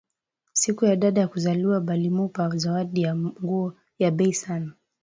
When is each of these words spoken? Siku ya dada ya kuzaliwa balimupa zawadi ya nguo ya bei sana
Siku 0.53 0.85
ya 0.85 0.95
dada 0.95 1.21
ya 1.21 1.27
kuzaliwa 1.27 1.79
balimupa 1.81 2.49
zawadi 2.55 3.01
ya 3.01 3.15
nguo 3.15 3.73
ya 3.99 4.11
bei 4.11 4.33
sana 4.33 4.73